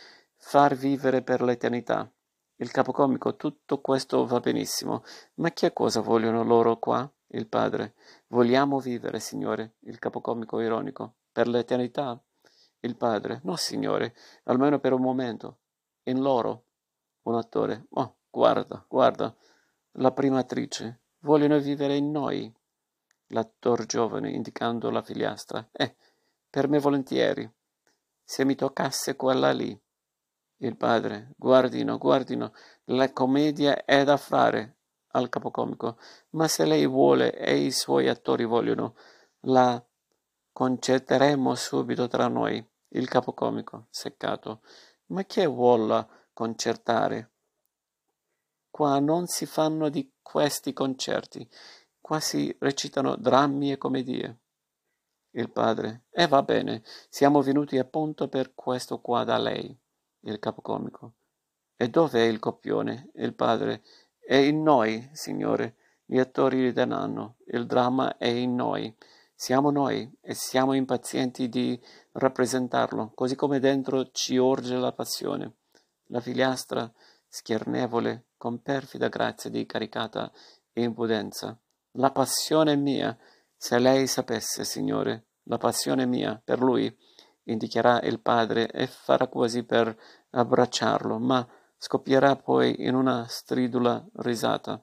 [0.46, 2.08] far vivere per l'eternità.
[2.56, 5.02] Il capocomico tutto questo va benissimo,
[5.36, 7.10] ma che cosa vogliono loro qua?
[7.28, 7.94] Il padre.
[8.28, 12.22] Vogliamo vivere, signore, il capocomico ironico, per l'eternità?
[12.80, 13.40] Il padre.
[13.44, 15.60] No, signore, almeno per un momento.
[16.04, 16.66] In loro.
[17.22, 17.86] Un attore.
[17.90, 19.34] Oh, guarda, guarda.
[19.92, 21.00] La prima attrice.
[21.20, 22.54] Vogliono vivere in noi.
[23.28, 25.70] L'attor giovane, indicando la figliastra.
[25.72, 25.96] Eh,
[26.50, 27.50] per me volentieri.
[28.22, 29.76] Se mi toccasse quella lì.
[30.58, 32.52] Il padre, guardino, guardino,
[32.84, 34.76] la commedia è da fare
[35.08, 35.98] al capocomico,
[36.30, 38.94] ma se lei vuole e i suoi attori vogliono,
[39.46, 39.84] la
[40.52, 42.64] concerteremo subito tra noi.
[42.88, 44.62] Il capocomico, seccato.
[45.06, 47.32] Ma che vuola concertare?
[48.70, 51.48] Qua non si fanno di questi concerti,
[52.00, 54.38] qua si recitano drammi e commedie.
[55.30, 59.76] Il padre, e eh, va bene, siamo venuti appunto per questo qua da lei
[60.24, 61.14] il capocomico.
[61.76, 63.10] E dov'è il copione?
[63.14, 63.82] Il padre.
[64.18, 65.76] È in noi, signore.
[66.04, 67.36] Gli attori rideranno.
[67.46, 68.94] Il dramma è in noi.
[69.34, 71.78] Siamo noi e siamo impazienti di
[72.12, 75.56] rappresentarlo, così come dentro ci orge la passione.
[76.06, 76.90] La figliastra,
[77.28, 80.30] schiernevole, con perfida grazia di caricata
[80.74, 81.58] impudenza.
[81.92, 83.16] La passione mia,
[83.56, 86.94] se lei sapesse, signore, la passione mia per lui
[87.44, 89.96] indicherà il padre e farà quasi per
[90.30, 94.82] abbracciarlo, ma scoppierà poi in una stridula risata.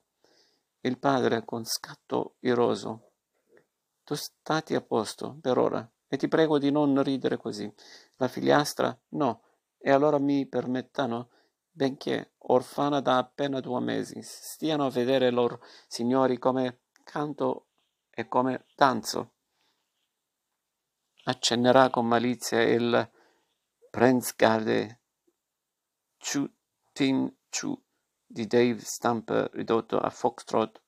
[0.81, 3.11] Il padre con scatto iroso.
[4.03, 7.71] Tu stati a posto per ora e ti prego di non ridere così.
[8.17, 8.97] La figliastra?
[9.09, 9.43] No.
[9.77, 11.29] E allora mi permettano,
[11.69, 17.67] benché orfana da appena due mesi, stiano a vedere loro signori come canto
[18.09, 19.33] e come danzo
[21.23, 23.09] accennerà con malizia il
[23.89, 24.99] Prenzgarde
[26.17, 26.49] Chu
[26.93, 27.79] Tin Chu
[28.25, 30.81] di Dave Stamper ridotto a foxtrot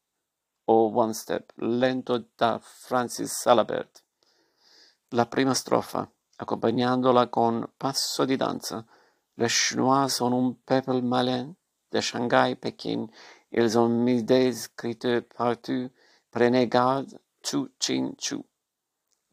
[0.65, 4.03] o one step, lento da Francis Salabert.
[5.09, 8.85] La prima strofa, accompagnandola con passo di danza.
[9.35, 11.53] Les Chinois sont un peuple malin,
[11.91, 13.07] de Shanghai, Pékin,
[13.51, 15.91] ils ont mis des écritures partout,
[16.31, 18.43] prenez garde, Chu Chin Chu.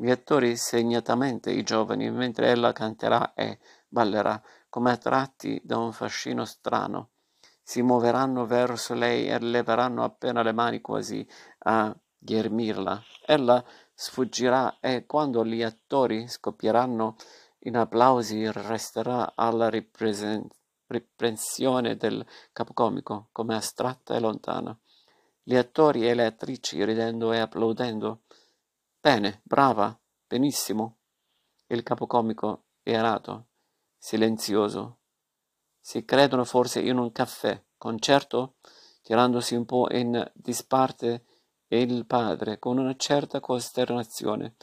[0.02, 6.46] Gli attori, segnatamente i giovani, mentre ella canterà e ballerà, come attratti da un fascino
[6.46, 7.10] strano,
[7.62, 11.28] si muoveranno verso lei e leveranno appena le mani quasi
[11.64, 12.98] a ghermirla.
[13.26, 17.16] Ella sfuggirà e quando gli attori scoppieranno
[17.64, 24.74] in applausi resterà alla riprensione del capocomico come astratta e lontana.
[25.42, 28.22] gli attori e le attrici ridendo e applaudendo.
[29.02, 30.98] Bene, brava, benissimo.
[31.68, 33.46] Il capocomico erato,
[33.96, 34.98] silenzioso.
[35.80, 38.56] Si credono forse in un caffè, concerto?
[39.00, 41.24] Tirandosi un po' in disparte
[41.68, 44.56] il padre con una certa costernazione.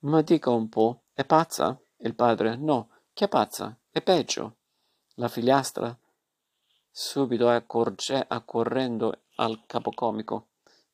[0.00, 1.80] Ma dica un po', è pazza?
[1.96, 4.58] Il padre, no, che pazza, è peggio.
[5.14, 5.98] La figliastra
[6.90, 10.48] subito accorge, accorrendo al capocomico.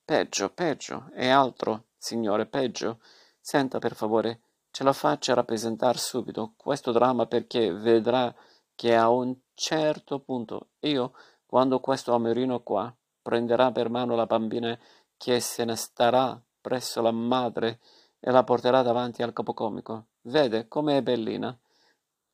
[0.05, 3.01] Peggio, peggio, è altro, signore, peggio.
[3.41, 8.35] Senta, per favore, ce la faccia rappresentare subito questo dramma perché vedrà
[8.75, 11.13] che a un certo punto io,
[11.45, 14.79] quando questo amerino qua prenderà per mano la bambina
[15.17, 17.81] che se ne starà presso la madre
[18.21, 21.59] e la porterà davanti al capocomico, vede come è bellina,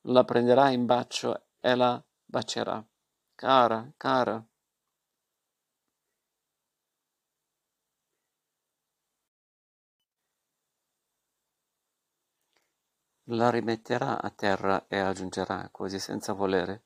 [0.02, 2.84] la prenderà in bacio e la bacerà.
[3.34, 4.44] Cara, cara.
[13.28, 16.82] La rimetterà a terra e aggiungerà, quasi senza volere,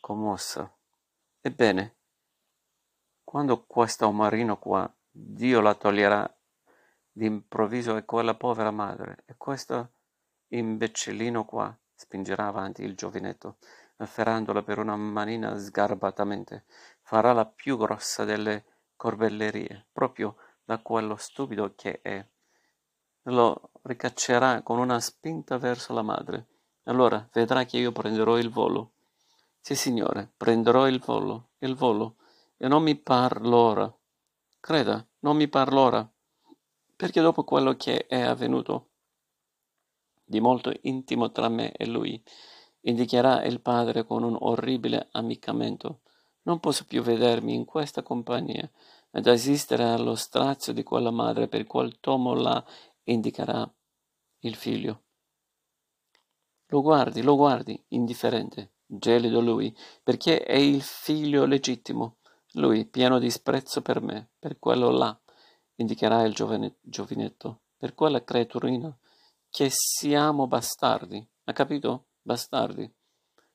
[0.00, 0.70] commossa.
[1.40, 1.96] Ebbene,
[3.24, 6.30] quando questo marino qua, Dio la toglierà
[7.10, 9.92] d'improvviso e quella povera madre, e questo
[10.48, 13.56] imbecillino qua, spingerà avanti il giovinetto,
[13.96, 16.66] afferrandola per una manina sgarbatamente,
[17.00, 22.22] farà la più grossa delle corbellerie, proprio da quello stupido che è.
[23.30, 26.46] Lo ricaccerà con una spinta verso la madre.
[26.84, 28.92] Allora vedrà che io prenderò il volo.
[29.60, 32.16] Sì, signore, prenderò il volo, il volo,
[32.56, 33.94] e non mi parlo ora.
[34.60, 36.10] Creda, non mi parlo ora,
[36.96, 38.88] perché dopo quello che è avvenuto,
[40.24, 42.22] di molto intimo tra me e lui,
[42.82, 46.00] indicherà il padre con un orribile ammiccamento.
[46.42, 48.68] Non posso più vedermi in questa compagnia
[49.10, 52.64] ed assistere allo strazio di quella madre per qual tomo la
[53.12, 53.70] indicherà
[54.40, 55.02] il figlio.
[56.66, 62.18] Lo guardi, lo guardi, indifferente, gelido lui, perché è il figlio legittimo.
[62.52, 65.18] Lui, pieno di sprezzo per me, per quello là,
[65.76, 68.96] indicherà il giovane, giovinetto, per quella creaturina,
[69.50, 71.26] che siamo bastardi.
[71.44, 72.06] Ha capito?
[72.20, 72.90] bastardi.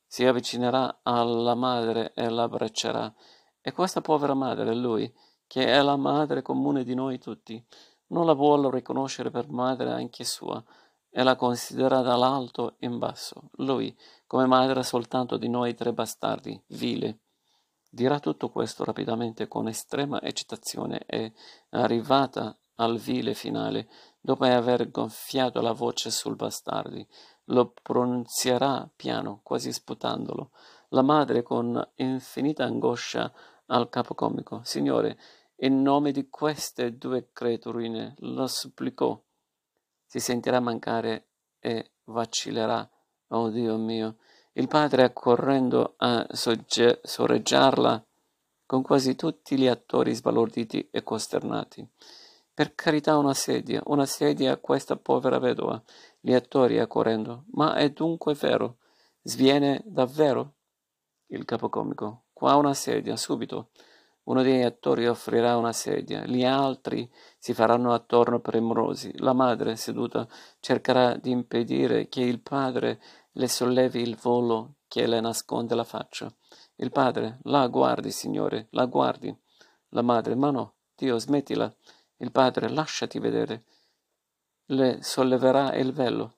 [0.07, 3.13] Si avvicinerà alla madre e la abbraccerà.
[3.61, 5.11] E questa povera madre, lui,
[5.45, 7.63] che è la madre comune di noi tutti,
[8.13, 10.63] non la vuole riconoscere per madre anche sua
[11.09, 13.49] e la considera dall'alto in basso.
[13.57, 13.95] Lui,
[14.25, 17.19] come madre soltanto di noi tre bastardi, vile.
[17.89, 21.33] Dirà tutto questo rapidamente con estrema eccitazione e,
[21.71, 23.87] arrivata al vile finale,
[24.19, 27.05] dopo aver gonfiato la voce sul bastardi,
[27.47, 30.49] lo pronunzierà piano, quasi sputandolo.
[30.89, 33.31] La madre, con infinita angoscia,
[33.67, 35.17] al capocomico, Signore,
[35.63, 39.19] in nome di queste due creaturine, lo supplicò.
[40.05, 41.27] Si sentirà mancare
[41.59, 42.87] e vacillerà.
[43.29, 44.17] Oh Dio mio!
[44.53, 48.05] Il padre, accorrendo a sogge- sorreggiarla,
[48.65, 51.87] con quasi tutti gli attori sbalorditi e costernati.
[52.53, 55.81] Per carità una sedia, una sedia a questa povera vedova.
[56.19, 57.45] Gli attori accorrendo.
[57.53, 58.77] Ma è dunque vero?
[59.23, 60.53] Sviene davvero?
[61.27, 62.25] Il capocomico.
[62.33, 63.69] Qua una sedia, subito.
[64.25, 69.11] Uno degli attori offrirà una sedia, gli altri si faranno attorno premurosi.
[69.17, 70.27] La madre, seduta,
[70.59, 73.01] cercherà di impedire che il padre
[73.33, 76.33] le sollevi il volo che le nasconde la faccia.
[76.75, 79.35] Il padre, la guardi, signore, la guardi.
[79.89, 81.73] La madre, ma no, Dio, smettila.
[82.17, 83.65] Il padre, lasciati vedere.
[84.67, 86.35] Le solleverà il velo.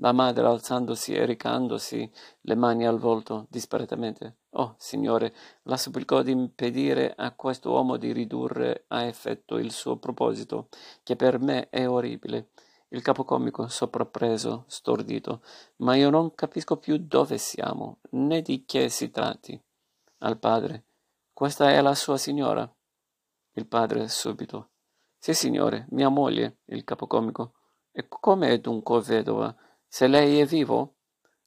[0.00, 2.08] La madre, alzandosi e recandosi
[2.42, 4.36] le mani al volto, disperatamente.
[4.50, 9.96] Oh, Signore, la supplicò di impedire a questo uomo di ridurre a effetto il suo
[9.96, 10.68] proposito,
[11.02, 12.50] che per me è orribile.
[12.90, 15.42] Il capocomico, soprappreso, stordito.
[15.78, 19.60] Ma io non capisco più dove siamo, né di che si tratti.
[20.18, 20.84] Al padre.
[21.32, 22.72] Questa è la sua signora.
[23.54, 24.68] Il padre subito.
[25.18, 27.54] Sì, signore, mia moglie, il capocomico.
[27.90, 29.52] E come è dunque vedova?
[29.90, 30.96] Se lei è vivo?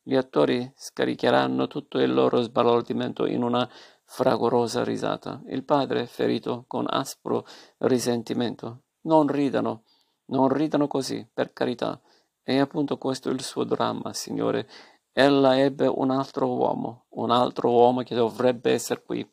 [0.01, 3.69] Gli attori scaricheranno tutto il loro sbalordimento in una
[4.03, 5.41] fragorosa risata.
[5.45, 7.45] Il padre, ferito con aspro
[7.77, 8.81] risentimento.
[9.01, 9.83] Non ridano,
[10.25, 12.01] non ridano così, per carità.
[12.41, 14.67] È appunto questo il suo dramma, signore.
[15.13, 19.29] Ella ebbe un altro uomo, un altro uomo che dovrebbe essere qui.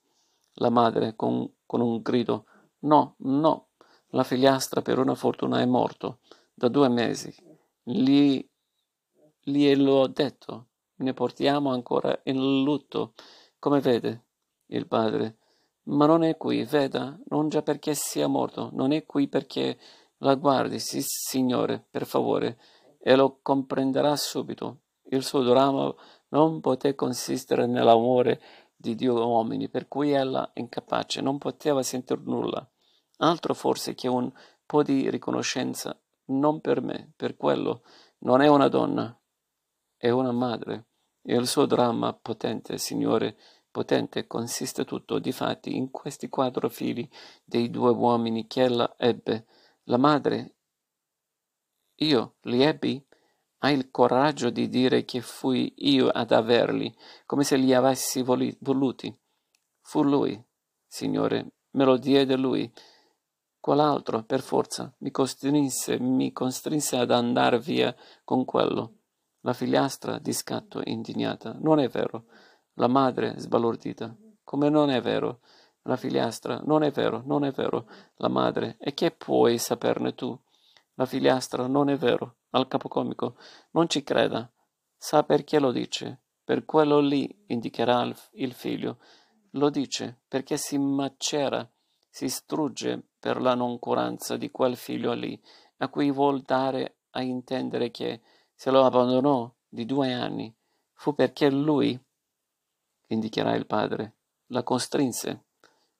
[0.55, 2.45] La madre, con, con un grido,
[2.81, 3.69] no, no,
[4.09, 6.19] la figliastra per una fortuna è morto
[6.53, 7.35] da due mesi.
[7.83, 8.48] Gli,
[9.49, 10.67] gliel'ho detto.
[10.97, 13.15] Ne portiamo ancora in lutto.
[13.59, 14.25] Come vede,
[14.67, 15.39] il padre.
[15.89, 19.79] ma non è qui, veda, non già perché sia morto, non è qui perché
[20.19, 22.59] la guardi, sì, Signore, per favore,
[22.99, 24.81] e lo comprenderà subito.
[25.11, 25.95] Il suo dramma
[26.29, 28.41] non poté consistere nell'amore
[28.77, 32.69] di Dio uomini, per cui ella, incapace, non poteva sentir nulla,
[33.19, 34.31] altro forse che un
[34.67, 37.83] po' di riconoscenza, non per me, per quello,
[38.19, 39.19] non è una donna,
[39.99, 40.87] è una madre.
[41.23, 43.37] E il suo dramma potente, Signore,
[43.71, 47.07] potente, consiste tutto, difatti, in questi quattro figli
[47.45, 49.45] dei due uomini che ella ebbe.
[49.85, 50.55] La madre,
[51.97, 53.05] io li ebbi?
[53.59, 56.97] Hai il coraggio di dire che fui io ad averli,
[57.27, 59.15] come se li avessi voluti.
[59.81, 60.41] Fu lui,
[60.87, 62.73] Signore, me lo diede lui.
[63.59, 68.98] Quell'altro, per forza, mi costrinse, mi costrinse ad andar via con quello.
[69.41, 71.57] La figliastra di scatto indignata.
[71.59, 72.27] Non è vero.
[72.75, 74.17] La madre sbalordita.
[74.43, 75.41] Come non è vero?
[75.83, 76.61] La figliastra.
[76.65, 77.87] Non è vero, non è vero.
[78.17, 78.77] La madre.
[78.79, 80.39] E che puoi saperne tu?
[80.95, 81.67] La figliastra.
[81.67, 82.37] Non è vero.
[82.51, 83.37] Al capocomico.
[83.73, 84.51] Non ci creda.
[84.97, 86.23] Sa perché lo dice.
[86.45, 88.99] Per quello lì indicherà il figlio.
[89.53, 91.67] Lo dice perché si macera,
[92.09, 95.41] si strugge per la noncuranza di quel figlio lì,
[95.79, 98.21] a cui vuol dare a intendere che
[98.59, 100.53] se lo abbandonò di due anni
[100.93, 101.97] fu perché lui
[103.07, 104.17] indicherà il padre.
[104.47, 105.45] La costrinse.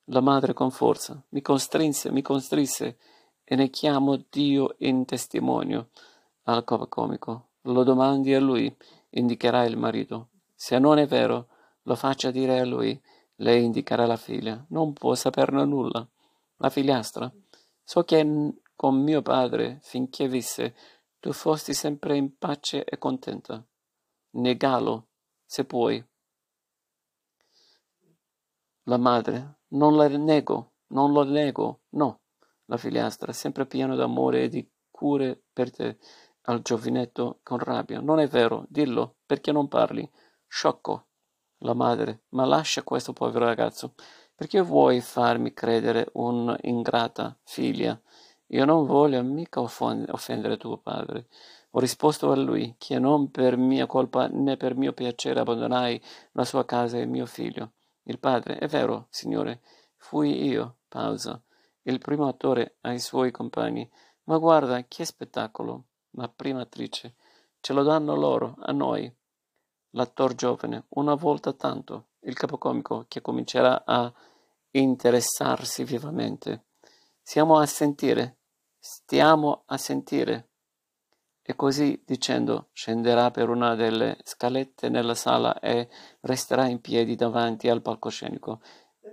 [0.07, 1.23] La madre con forza.
[1.29, 2.99] Mi costrinse, mi costrinse
[3.45, 5.91] e ne chiamo Dio in testimonio
[6.47, 7.51] al comico.
[7.61, 8.77] Lo domandi a lui,
[9.11, 10.31] indicherà il marito.
[10.53, 11.47] Se non è vero,
[11.83, 13.01] lo faccia dire a lui.
[13.37, 14.67] Lei indicherà la figlia.
[14.71, 16.05] Non può saperne nulla.
[16.57, 17.33] La figliastra.
[17.85, 20.75] So che con mio padre, finché visse,
[21.21, 23.65] tu fosti sempre in pace e contenta.
[24.31, 25.09] Negalo,
[25.45, 26.05] se puoi.
[28.85, 32.21] La madre, non la nego, non lo nego, no.
[32.67, 35.99] La figliastra, sempre pieno d'amore e di cure per te,
[36.43, 38.01] al giovinetto con rabbia.
[38.01, 40.09] Non è vero, dillo, perché non parli?
[40.47, 41.07] Sciocco.
[41.63, 43.95] La madre, ma lascia questo povero ragazzo.
[44.35, 48.01] Perché vuoi farmi credere un'ingrata figlia?
[48.49, 51.27] Io non voglio mica offendere tuo padre.
[51.73, 56.01] Ho risposto a lui che non per mia colpa né per mio piacere abbandonai
[56.33, 57.73] la sua casa e mio figlio.
[58.05, 59.61] Il padre, è vero, signore,
[59.97, 61.41] fui io, pausa,
[61.83, 63.89] il primo attore ai suoi compagni.
[64.25, 65.85] Ma guarda, che spettacolo!
[66.13, 67.17] La prima attrice.
[67.61, 69.15] Ce lo danno loro, a noi.
[69.91, 74.11] L'attor giovane, una volta tanto, il capocomico che comincerà a
[74.71, 76.65] interessarsi vivamente.
[77.23, 78.38] Siamo a sentire,
[78.79, 80.49] stiamo a sentire.
[81.43, 85.89] E così dicendo scenderà per una delle scalette nella sala e
[86.21, 88.61] resterà in piedi davanti al palcoscenico,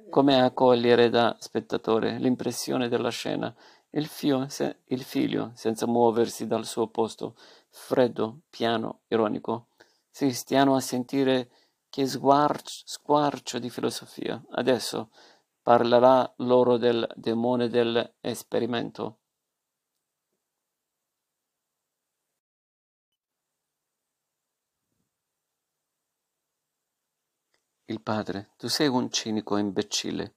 [0.09, 3.55] come a cogliere da spettatore l'impressione della scena.
[3.91, 7.35] Il, fio, se, il figlio, senza muoversi dal suo posto,
[7.69, 9.67] freddo, piano, ironico.
[10.09, 11.49] Si stiano a sentire
[11.89, 14.43] che sguarcio, squarcio di filosofia.
[14.49, 15.11] Adesso
[15.61, 19.19] parlerà loro del demone dell'esperimento.
[27.87, 30.33] Il padre, tu sei un cinico imbecille,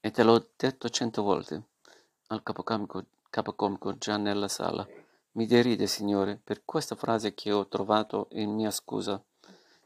[0.00, 1.62] e te l'ho detto cento volte.
[2.28, 4.88] Al capocomico, già nella sala.
[5.32, 9.22] Mi deride, signore, per questa frase che ho trovato in mia scusa.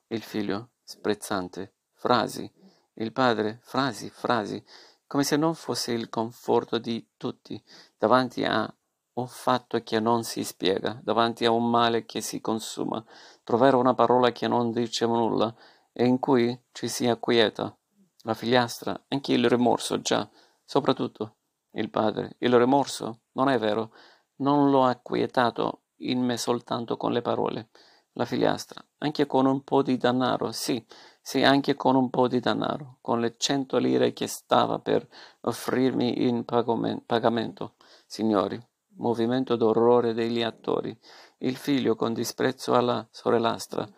[0.06, 1.72] Il figlio, sprezzante.
[1.92, 2.48] Frasi.
[2.94, 4.64] Il padre, frasi, frasi,
[5.08, 7.60] come se non fosse il conforto di tutti,
[7.98, 8.72] davanti a
[9.14, 13.04] un fatto che non si spiega, davanti a un male che si consuma,
[13.42, 15.52] trovare una parola che non dice nulla,
[15.92, 17.76] e in cui ci si acquieta.
[18.24, 20.28] La figliastra, anche il rimorso già,
[20.64, 21.36] soprattutto
[21.72, 22.36] il padre.
[22.38, 23.92] Il rimorso, non è vero,
[24.36, 27.70] non l'ho acquietato in me soltanto con le parole.
[28.12, 30.84] La figliastra, anche con un po' di denaro, sì,
[31.20, 35.08] sì, anche con un po' di denaro, con le cento lire che stava per
[35.40, 37.76] offrirmi in pagamento.
[38.04, 38.60] Signori,
[38.96, 40.94] movimento d'orrore degli attori,
[41.38, 43.88] il figlio con disprezzo alla sorellastra.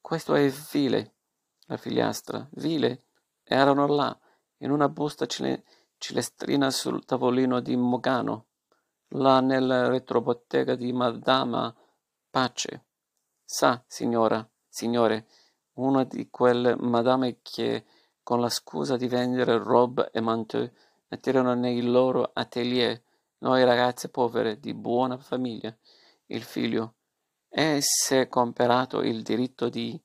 [0.00, 1.14] Questo è vile,
[1.70, 3.04] la figliastra, vile,
[3.44, 4.18] erano là,
[4.58, 5.64] in una busta cile-
[5.98, 8.46] cilestrina sul tavolino di Mogano,
[9.10, 11.72] là nella retrobottega di Madama
[12.28, 12.84] Pace.
[13.44, 15.28] Sa, signora, signore,
[15.74, 17.84] una di quelle madame che,
[18.22, 20.68] con la scusa di vendere robe e manteau,
[21.08, 23.00] metterono nei loro atelier
[23.38, 25.74] noi ragazze povere di buona famiglia,
[26.26, 26.94] il figlio,
[27.48, 30.00] e s'è comperato il diritto di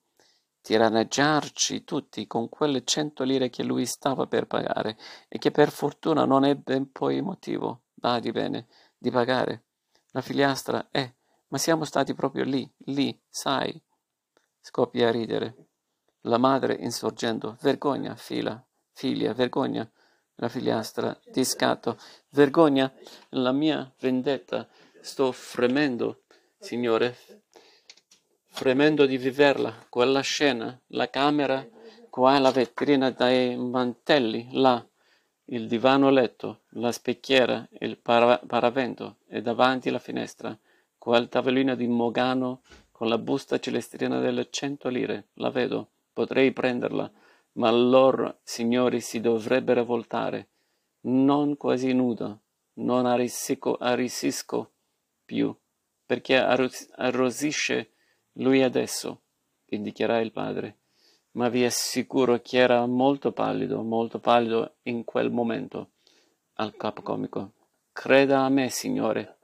[0.66, 4.98] tiranneggiarci tutti con quelle cento lire che lui stava per pagare
[5.28, 8.66] e che per fortuna non ebbe poi motivo, badi bene,
[8.98, 9.66] di pagare.
[10.14, 11.18] La figliastra, eh,
[11.50, 13.80] ma siamo stati proprio lì, lì, sai.
[14.60, 15.68] Scoppia a ridere.
[16.22, 18.60] La madre insorgendo, vergogna, fila,
[18.92, 19.88] figlia, vergogna.
[20.38, 22.00] La figliastra, di scatto,
[22.30, 22.92] vergogna,
[23.30, 24.68] la mia vendetta,
[25.00, 26.24] sto fremendo,
[26.58, 27.45] signore,
[28.56, 31.68] fremendo di viverla, quella scena, la camera,
[32.10, 34.84] qua la vetrina dai mantelli, là,
[35.48, 40.58] il divano letto, la specchiera, il para- paravento e davanti la finestra,
[40.98, 47.12] quel tavolino di Mogano con la busta celestrina delle cento lire, la vedo, potrei prenderla,
[47.56, 50.48] ma loro signori si dovrebbero voltare,
[51.08, 52.40] non quasi nudo,
[52.76, 54.72] non arrisisco, arrisisco
[55.26, 55.54] più,
[56.06, 57.90] perché arrosisce
[58.38, 59.22] lui adesso,
[59.68, 60.78] indicherà il padre,
[61.32, 65.92] ma vi assicuro che era molto pallido, molto pallido in quel momento,
[66.56, 67.52] al capo comico.
[67.92, 69.35] Creda a me, signore,